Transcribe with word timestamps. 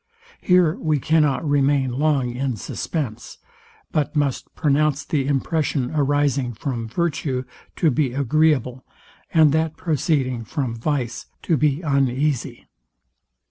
Here 0.41 0.73
we 0.77 0.97
cannot 0.99 1.47
remain 1.47 1.91
long 1.91 2.33
in 2.33 2.55
suspense, 2.55 3.37
but 3.91 4.15
must 4.15 4.55
pronounce 4.55 5.05
the 5.05 5.27
impression 5.27 5.91
arising 5.93 6.53
from 6.53 6.87
virtue, 6.87 7.43
to 7.75 7.91
be 7.91 8.11
agreeable, 8.11 8.83
and 9.31 9.51
that 9.51 9.77
proceding 9.77 10.43
from 10.43 10.73
vice 10.73 11.27
to 11.43 11.55
be 11.55 11.83
uneasy. 11.83 12.65